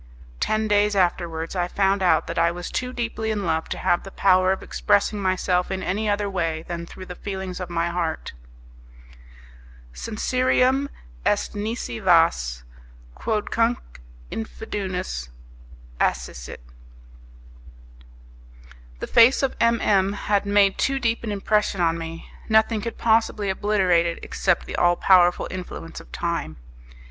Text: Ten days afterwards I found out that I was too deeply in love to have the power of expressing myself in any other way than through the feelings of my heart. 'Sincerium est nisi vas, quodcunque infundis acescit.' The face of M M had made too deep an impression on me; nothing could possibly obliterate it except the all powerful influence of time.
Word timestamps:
Ten 0.39 0.67
days 0.67 0.95
afterwards 0.95 1.55
I 1.55 1.67
found 1.67 2.01
out 2.01 2.25
that 2.25 2.39
I 2.39 2.49
was 2.49 2.71
too 2.71 2.91
deeply 2.91 3.29
in 3.29 3.45
love 3.45 3.69
to 3.69 3.77
have 3.77 4.01
the 4.01 4.09
power 4.09 4.51
of 4.51 4.63
expressing 4.63 5.21
myself 5.21 5.69
in 5.69 5.83
any 5.83 6.09
other 6.09 6.27
way 6.27 6.63
than 6.63 6.87
through 6.87 7.05
the 7.05 7.13
feelings 7.13 7.59
of 7.59 7.69
my 7.69 7.87
heart. 7.89 8.33
'Sincerium 9.93 10.89
est 11.23 11.53
nisi 11.53 11.99
vas, 11.99 12.63
quodcunque 13.15 13.99
infundis 14.31 15.29
acescit.' 15.99 16.63
The 19.01 19.05
face 19.05 19.43
of 19.43 19.55
M 19.61 19.79
M 19.81 20.13
had 20.13 20.47
made 20.47 20.79
too 20.79 20.97
deep 20.97 21.23
an 21.23 21.31
impression 21.31 21.79
on 21.79 21.99
me; 21.99 22.27
nothing 22.49 22.81
could 22.81 22.97
possibly 22.97 23.51
obliterate 23.51 24.07
it 24.07 24.17
except 24.25 24.65
the 24.65 24.77
all 24.77 24.95
powerful 24.95 25.47
influence 25.51 25.99
of 25.99 26.11
time. 26.11 26.57